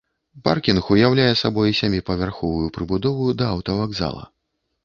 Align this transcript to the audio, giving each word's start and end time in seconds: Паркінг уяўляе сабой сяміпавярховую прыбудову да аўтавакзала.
Паркінг 0.47 0.87
уяўляе 0.95 1.27
сабой 1.41 1.75
сяміпавярховую 1.81 2.73
прыбудову 2.79 3.31
да 3.43 3.51
аўтавакзала. 3.55 4.23